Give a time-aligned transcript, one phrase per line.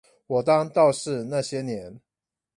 [0.25, 2.01] 我當道士那些年